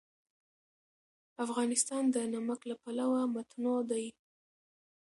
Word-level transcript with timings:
افغانستان 1.45 2.03
د 2.15 2.17
نمک 2.33 2.59
له 2.69 2.75
پلوه 2.83 3.21
متنوع 3.35 3.79
دی. 3.91 4.05